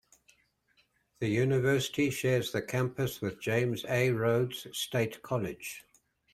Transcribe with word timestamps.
The 1.19 1.27
University 1.27 2.09
shares 2.09 2.51
the 2.51 2.63
campus 2.63 3.21
with 3.21 3.39
James 3.39 3.85
A. 3.87 4.09
Rhodes 4.09 4.65
State 4.75 5.21
College. 5.21 5.85